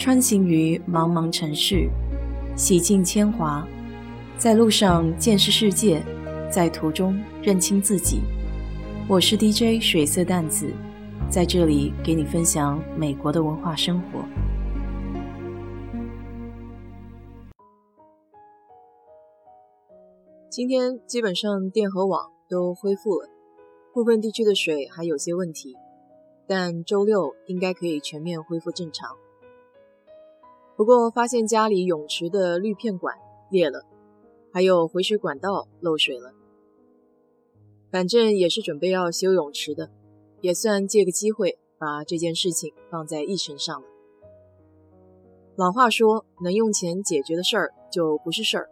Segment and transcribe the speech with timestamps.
[0.00, 1.86] 穿行于茫茫城市，
[2.56, 3.68] 洗尽铅华，
[4.38, 6.02] 在路上见识世界，
[6.50, 8.22] 在途中认清自己。
[9.06, 10.72] 我是 DJ 水色淡子，
[11.28, 14.24] 在这里给你分享美国的文化生活。
[20.48, 23.28] 今天基本上电和网都恢复了，
[23.92, 25.76] 部分地区的水还有些问题，
[26.46, 29.10] 但周六应该可以全面恢复正常。
[30.80, 33.14] 不过发现家里泳池的滤片管
[33.50, 33.84] 裂了，
[34.50, 36.32] 还有回水管道漏水了。
[37.90, 39.90] 反正也是准备要修泳池的，
[40.40, 43.86] 也算借个机会把这件事情放在议程上了。
[45.54, 48.70] 老话说，能用钱解决的事儿就不是事儿，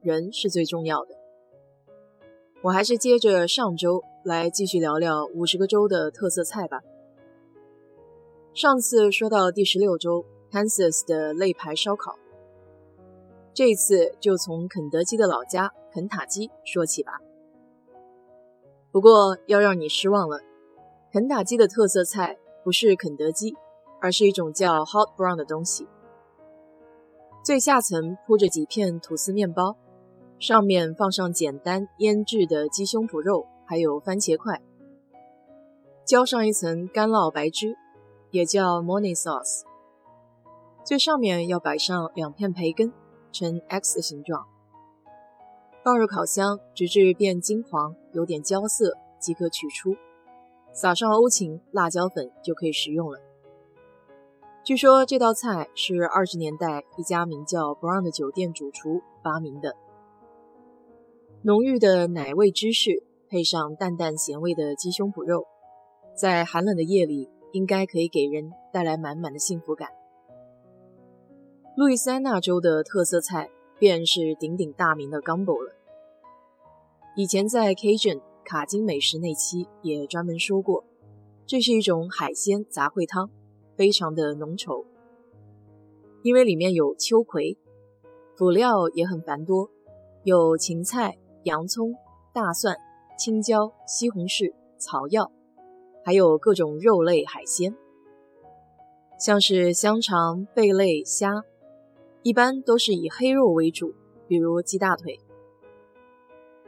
[0.00, 1.10] 人是最重要的。
[2.62, 6.80] 我还是接着上周来继续聊聊五十个州的特色菜吧。
[8.54, 12.16] 上次说到第十六州 Kansas 的肋排烧烤，
[13.54, 17.20] 这次就从肯德基的老家肯塔基说起吧。
[18.90, 20.40] 不过要让你失望了，
[21.12, 23.54] 肯塔基的特色菜不是肯德基，
[24.00, 25.86] 而是一种叫 Hot Brown 的东西，
[27.44, 29.76] 最下层铺着几片吐司面包。
[30.40, 34.62] 上面放上简单腌制的鸡胸脯肉，还有番茄块，
[36.06, 37.76] 浇上一层干酪白汁，
[38.30, 39.64] 也叫 m o n e y sauce。
[40.90, 42.92] 最上面要摆上两片培根，
[43.30, 44.44] 呈 X 的形状，
[45.84, 49.94] 放入烤箱，直至变金黄，有点焦色即可取出，
[50.72, 53.20] 撒上欧芹、辣椒粉就可以食用了。
[54.64, 59.76] 据说这道菜是二十年代一家名叫 Brown 的酒店主厨发明的。
[61.42, 65.46] 浓郁的奶味芝士，配上淡淡咸味的鸡胸脯肉，
[66.16, 69.90] 在寒冷的夜里，应该可以给人带来满满的幸福感。
[71.80, 75.74] 路易斯安那州的特色菜便是鼎鼎大名的 Gumbo 了。
[77.16, 80.84] 以前在 Cajun 卡金美食那期也专门说过，
[81.46, 83.30] 这是一种海鲜杂烩汤，
[83.78, 84.84] 非常的浓稠，
[86.22, 87.56] 因为里面有秋葵，
[88.36, 89.70] 辅料也很繁多，
[90.24, 91.16] 有芹菜。
[91.44, 91.94] 洋葱、
[92.34, 92.76] 大蒜、
[93.18, 95.32] 青椒、西红柿、草药，
[96.04, 97.74] 还有各种肉类海鲜，
[99.18, 101.42] 像是香肠、贝类、虾，
[102.22, 103.94] 一般都是以黑肉为主，
[104.26, 105.18] 比如鸡大腿。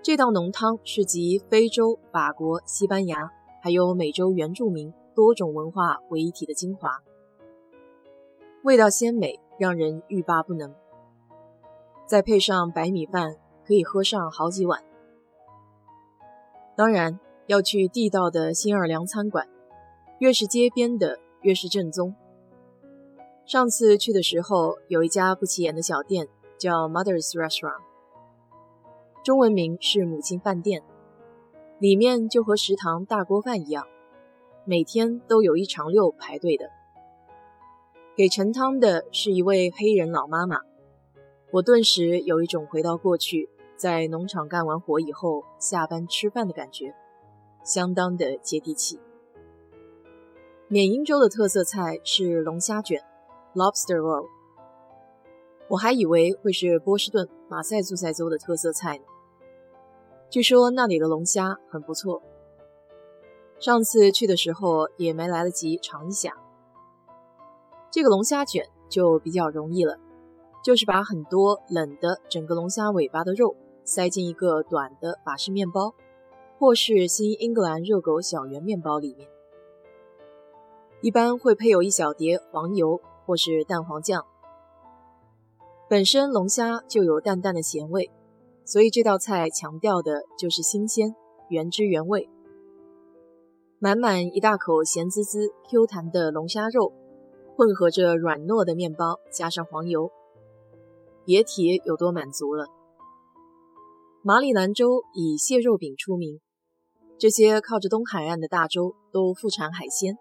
[0.03, 3.31] 这道浓汤是集非洲、法国、西班牙，
[3.63, 7.03] 还有美洲原住民多种文化为一体的精华，
[8.63, 10.75] 味道鲜美，让人欲罢不能。
[12.07, 13.37] 再配上白米饭。
[13.65, 14.83] 可以喝上好几碗。
[16.77, 19.49] 当然要去地道的新奥尔良餐馆，
[20.19, 22.13] 越是街边的越是正宗。
[23.45, 27.83] 上次去的时候，有一家不起眼的小店叫 Mother's Restaurant，
[29.25, 30.83] 中文名是母亲饭店，
[31.79, 33.87] 里面就和食堂大锅饭一样，
[34.65, 36.71] 每天都有一长溜排队的。
[38.17, 40.61] 给盛汤的是一位黑人老妈妈。
[41.51, 46.95] 我顿时有一种回到过去，在农场干完活以后下班吃饭的感觉，
[47.65, 49.01] 相当的接地气。
[50.69, 53.03] 缅因州的特色菜是龙虾卷
[53.55, 54.27] （Lobster Roll），
[55.69, 59.05] 我还以为会是波士顿马赛诸塞州的特色菜呢。
[60.31, 62.23] 据说那里的龙虾很不错，
[63.59, 66.37] 上次去的时候也没来得及尝一下。
[67.91, 69.99] 这个龙虾卷就比较容易了。
[70.65, 75.93] 就是把很多冷的整个龙虾尾巴的肉塞进一个短的法式面包，
[76.57, 79.29] 或是新英格兰热狗小圆面包里面，
[81.01, 84.25] 一般会配有一小碟黄油或是蛋黄酱。
[85.89, 88.11] 本身龙虾就有淡淡的咸味，
[88.65, 91.15] 所以这道菜强调的就是新鲜、
[91.49, 92.29] 原汁原味。
[93.79, 96.93] 满满一大口咸滋滋、Q 弹的龙虾肉，
[97.57, 100.11] 混合着软糯的面包，加上黄油。
[101.25, 102.67] 别提有多满足了。
[104.23, 106.41] 马里兰州以蟹肉饼出名，
[107.19, 110.17] 这些靠着东海岸的大洲都富产海鲜。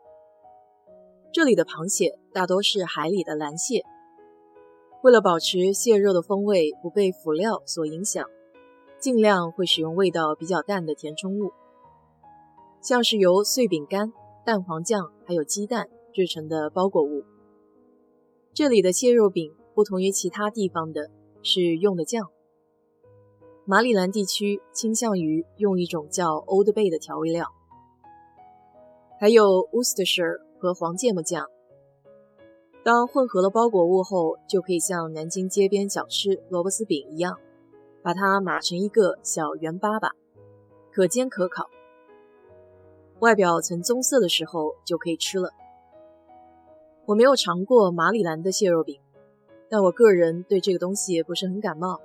[1.34, 3.84] 这里的螃蟹大多是海里的蓝蟹。
[5.02, 8.26] 为了保持蟹肉的风味不被辅料所影响，
[9.00, 11.52] 尽量会使用味道比较淡的填充物，
[12.82, 14.12] 像是由碎饼干、
[14.46, 17.24] 蛋黄酱还有鸡蛋制成的包裹物。
[18.54, 19.54] 这里的蟹肉饼。
[19.74, 21.10] 不同于其他地方的
[21.44, 22.30] 是用的酱，
[23.64, 27.48] 马里兰地区倾向于用一种叫 Old Bay 的调味料，
[29.18, 31.48] 还有 Worcestershire 和黄芥末酱。
[32.84, 37.40] 当混合了包裹物后，就可以像南京街边小吃萝卜丝饼一样，
[38.04, 40.12] 把它码成一个小圆粑粑，
[40.92, 41.66] 可煎可烤。
[43.20, 45.50] 外表呈棕色的时候就可以吃了。
[47.08, 49.00] 我没有尝过马里兰的蟹肉饼，
[49.68, 52.00] 但我个人对这个东西不是很感冒，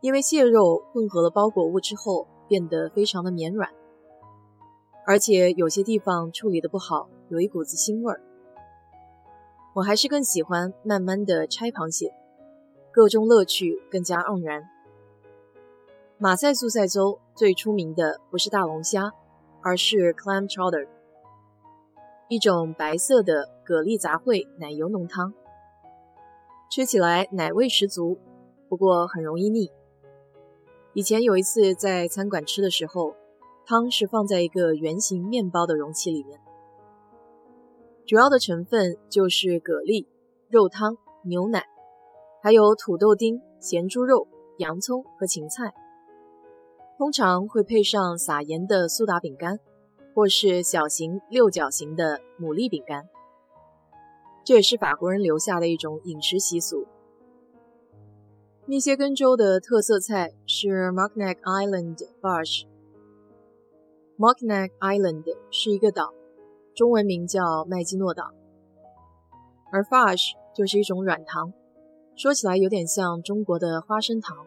[0.00, 3.70] 因为蟹肉混合了包裹物之后变得非常的绵软，
[5.06, 8.20] 而且有些地方处理的不好，有一股子腥味儿。
[9.74, 12.14] 我还是更喜欢慢慢的拆螃蟹，
[12.92, 14.62] 各种乐趣更加盎然。
[16.16, 19.12] 马赛苏塞州最出名的不是大龙虾，
[19.62, 20.86] 而是 clam chowder，
[22.28, 25.34] 一种白色的蛤蜊杂烩奶油浓汤，
[26.70, 28.16] 吃起来奶味十足，
[28.68, 29.72] 不过很容易腻。
[30.92, 33.16] 以前有一次在餐馆吃的时候，
[33.66, 36.38] 汤是放在一个圆形面包的容器里面。
[38.06, 40.06] 主要的成分就是蛤蜊、
[40.50, 41.64] 肉汤、牛奶，
[42.42, 44.28] 还有土豆丁、咸猪肉、
[44.58, 45.72] 洋葱和芹菜。
[46.98, 49.58] 通常会配上撒盐的苏打饼干，
[50.14, 53.08] 或是小型六角形的牡蛎饼干。
[54.44, 56.86] 这也是法国人留下的一种饮食习俗。
[58.66, 62.66] 密歇根州的特色菜是 Mackinac Island Farce。
[64.18, 66.12] Mackinac Island 是一个岛。
[66.74, 68.32] 中文名叫麦基诺岛，
[69.70, 71.52] 而 fudge 就是一种软糖，
[72.16, 74.44] 说起来有点像中国的花生糖，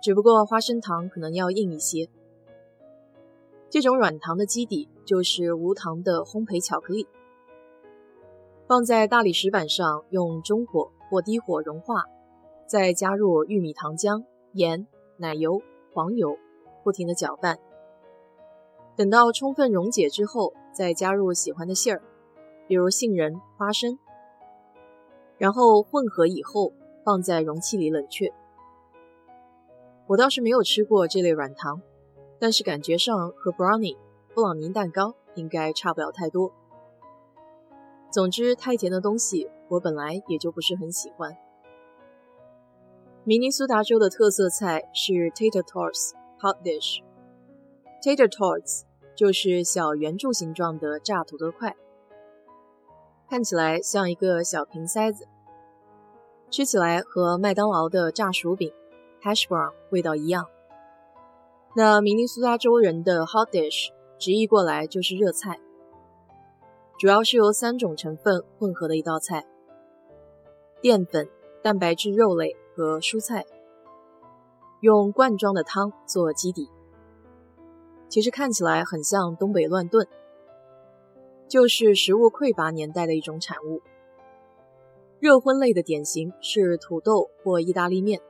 [0.00, 2.08] 只不过花生糖可能要硬一些。
[3.68, 7.08] 这种软糖的基底就是无糖的烘焙巧克力，
[8.68, 12.04] 放在大理石板上，用中火或低火融化，
[12.64, 14.22] 再加入玉米糖浆、
[14.52, 15.60] 盐、奶油、
[15.92, 16.36] 黄油，
[16.84, 17.58] 不停的搅拌。
[18.94, 22.02] 等到充分溶解之后，再加入喜欢的馅儿，
[22.66, 23.98] 比如杏仁、花生，
[25.38, 26.72] 然后混合以后
[27.04, 28.32] 放在容器里冷却。
[30.08, 31.80] 我倒是没有吃过这类软糖，
[32.38, 33.96] 但是感觉上和 brownie
[34.34, 36.52] 布朗尼蛋糕应该差不了太多。
[38.10, 41.36] 总之，太甜的东西我本来也就不是很喜欢。
[43.24, 46.10] 明尼苏达州的特色菜是 tater tots
[46.40, 47.00] hot dish。
[48.02, 48.82] Tater tots
[49.14, 51.76] 就是小圆柱形状的炸土豆块，
[53.28, 55.26] 看起来像一个小瓶塞子，
[56.50, 58.72] 吃起来和麦当劳的炸薯饼
[59.22, 60.46] hash brown 味道一样。
[61.74, 65.58] 那明尼苏达州人的 hot dish 直译过来就是热菜，
[66.98, 69.46] 主要是由三种成分混合的一道菜：
[70.80, 71.28] 淀粉、
[71.62, 73.44] 蛋白质肉类和蔬菜，
[74.80, 76.68] 用罐装的汤做基底。
[78.12, 80.06] 其实看起来很像东北乱炖，
[81.48, 83.80] 就是食物匮乏年代的一种产物。
[85.18, 88.20] 热荤类的典型是土豆或意大利面、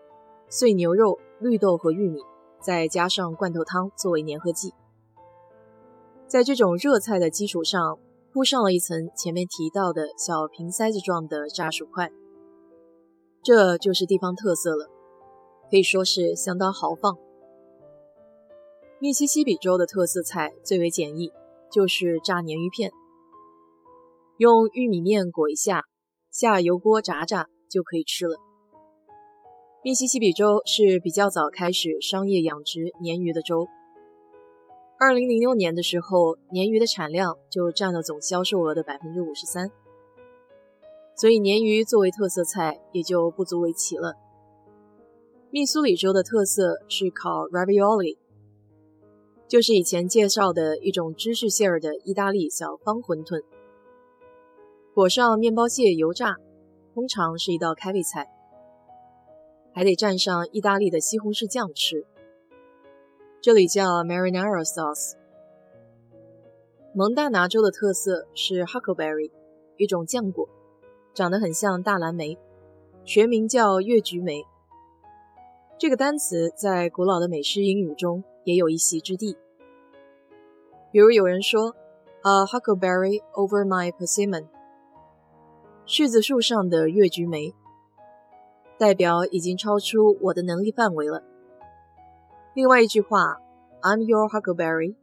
[0.49, 2.21] 碎牛肉、绿豆和玉米，
[2.61, 4.73] 再加上罐头汤作为粘合剂。
[6.29, 7.99] 在这种热菜的基础上，
[8.33, 12.13] 铺上了一层前面提到的小瓶塞子状的炸薯块，
[13.43, 14.89] 这就是地方特色了，
[15.69, 17.19] 可以说是相当豪放。
[19.03, 21.33] 密西西比州的特色菜最为简易，
[21.73, 22.93] 就是炸鲶鱼片，
[24.37, 25.87] 用玉米面裹一下，
[26.31, 28.37] 下油锅炸炸就可以吃了。
[29.83, 33.67] 密西西比州是比较早开始商业养殖鲶鱼的州。
[35.01, 39.69] 二零零六年的时候，鲶鱼的产量就占了总销售额的百分之五十三，
[41.17, 44.15] 所以鲶鱼作为特色菜也就不足为奇了。
[45.51, 48.22] 密苏里州的特色是烤 ravioli。
[49.53, 53.45] 就是以前介绍的一种芝士馅儿的意大利小方馄饨，
[54.95, 56.37] 裹上面包屑油炸，
[56.95, 58.33] 通常是一道开胃菜，
[59.75, 62.07] 还得蘸上意大利的西红柿酱吃，
[63.43, 65.19] 这里叫 marinara sauce。
[66.95, 69.31] 蒙大拿州的特色是 huckleberry，
[69.77, 70.49] 一种浆果，
[71.13, 72.39] 长得很像大蓝莓，
[73.05, 74.47] 学名叫月菊莓。
[75.79, 79.37] 这个单词在古老的美式英语中也有一席之地。
[80.93, 81.75] 比如有人说
[82.21, 84.47] ，a huckleberry over my persimmon，
[85.87, 87.55] 柿子树上的月菊梅，
[88.77, 91.23] 代表已经超出我的能力范围了。
[92.53, 93.39] 另外一句话
[93.81, 94.95] ，I'm your huckleberry，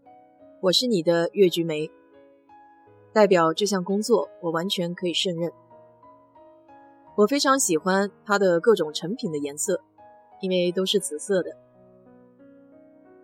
[0.62, 1.90] 我是你的月菊梅，
[3.12, 5.52] 代表这项工作我完全可以胜任。
[7.16, 9.82] 我非常喜欢它的各种成品的颜色，
[10.40, 11.58] 因为都是紫色的。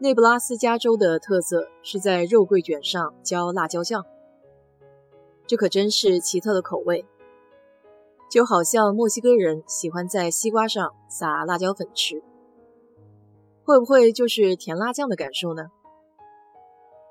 [0.05, 4.05] 内布拉斯加州的特色是在肉桂卷上浇辣椒酱，
[5.47, 7.07] 这可真是奇特的口味。
[8.29, 12.21] 就好像墨西哥人喜欢在西瓜上撒辣椒粉吃，
[13.63, 15.71] 会不会就是甜辣酱的感受呢？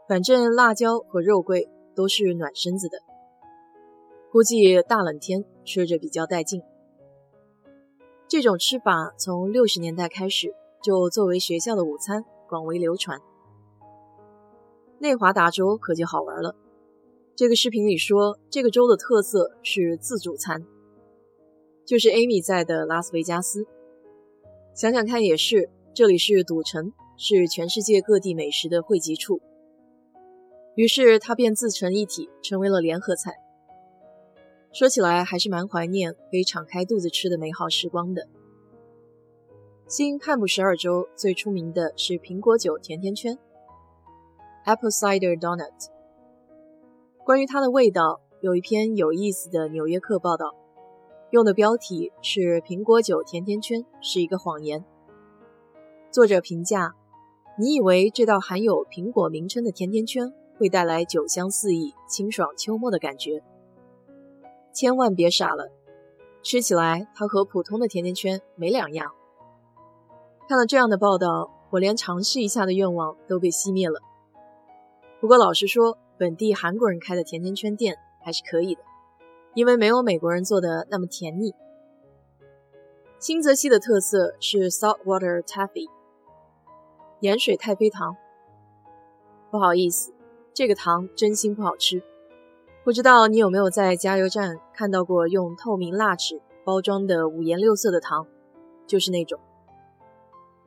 [0.09, 2.99] 反正辣椒和肉桂都是暖身子的，
[4.31, 6.63] 估计大冷天吃着比较带劲。
[8.29, 12.25] 这种吃法从六十年代开始就作为学校的午餐
[12.55, 13.21] 广为流传。
[15.01, 16.55] 内华达州可就好玩了。
[17.35, 20.65] 这个视频里说，这个州的特色是自助餐，
[21.85, 23.67] 就是 Amy 在的拉斯维加斯。
[24.73, 29.41] 想想看，也是，这里是赌城，是全世界各地美食的汇集处。
[30.77, 33.33] 于是它便自成一体，成为了联合菜。
[34.73, 38.29] 说起来还是蛮怀念可以敞开肚子吃的美好时光的。
[39.87, 43.39] 新汉普十二州最出名的是苹果酒甜甜圈
[44.65, 45.91] （Apple Cider Donut）。
[47.23, 50.55] 关于它的味道，有一篇有意思的《纽约客》报道，
[51.31, 54.83] 用的标题是“苹果酒甜甜圈是一个谎言”。
[56.11, 56.95] 作者评价
[57.61, 63.43] ：“你以为这道含有苹果名称的甜甜圈会带来酒香四溢、清爽秋末的感觉？”
[64.73, 65.71] 千万别傻了，
[66.43, 69.13] 吃起来它和普通的甜甜圈没两样。
[70.47, 74.01] 看了这样的报道，我连尝试一下的愿望都被熄灭了。
[75.21, 78.83] 不过老实说，本地韩国人开的甜甜圈店还是可以的，
[79.55, 81.55] 因为没有美国人做的那么甜腻。
[83.19, 85.89] 新泽西的特色是 saltwater taffy，
[87.21, 88.15] 盐水太妃糖。
[89.51, 90.13] 不好意思，
[90.53, 92.03] 这个糖真心不好吃。
[92.85, 98.27] 不知道你有没有在加油站看到过用透明蜡纸包装的五颜六色的糖？
[98.87, 99.41] 就是那种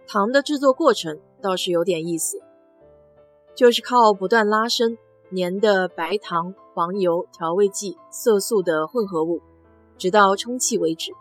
[0.07, 2.41] 糖的制作过程倒是有点意思，
[3.53, 4.97] 就是靠不断拉伸
[5.35, 9.41] 粘的白糖、黄油、调味剂、色素的混合物，
[9.97, 11.11] 直到充气为止。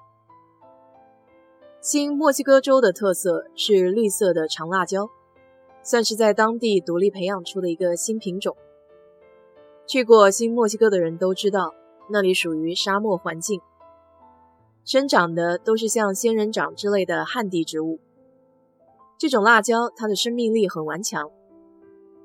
[1.81, 5.11] 新墨西哥州的特色是绿色的长辣椒，
[5.83, 8.57] 算是在当地独立培养出的一个新品种。
[9.87, 11.75] 去过新墨西哥的人都知道，
[12.09, 13.61] 那里属于沙漠环境，
[14.85, 17.99] 生长的都是像仙人掌之类的旱地植物。
[19.19, 21.31] 这种辣椒，它的生命力很顽强，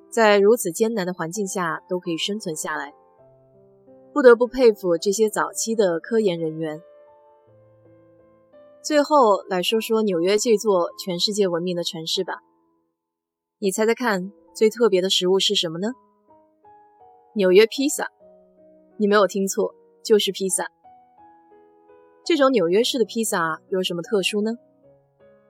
[0.10, 2.94] 在如此艰难的环境下都可以生存下来，
[4.14, 6.82] 不得不佩服这些早期的科研人员。
[8.84, 12.42] 最后来说说纽约这座全世界闻名的城市吧，
[13.60, 15.94] 你猜猜看，最特别的食物是什么呢？
[17.36, 18.10] 纽约披萨，
[18.98, 20.66] 你没有听错，就是披萨。
[22.26, 24.52] 这种纽约式的披萨有什么特殊呢？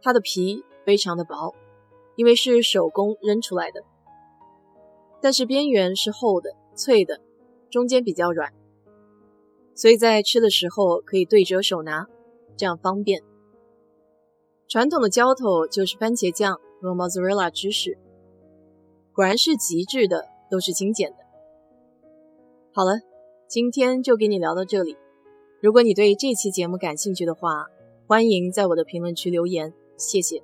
[0.03, 1.53] 它的皮非常的薄，
[2.15, 3.83] 因为是手工扔出来的，
[5.21, 7.19] 但是边缘是厚的、脆的，
[7.69, 8.53] 中间比较软，
[9.75, 12.07] 所以在吃的时候可以对折手拿，
[12.57, 13.21] 这样方便。
[14.67, 17.97] 传统的浇头就是番茄酱和 mozzarella 芝士，
[19.13, 21.17] 果然是极致的，都是精简的。
[22.73, 23.01] 好了，
[23.47, 24.95] 今天就给你聊到这里。
[25.61, 27.67] 如果你对这期节目感兴趣的话，
[28.07, 30.41] 欢迎在我的评论区留言，谢谢。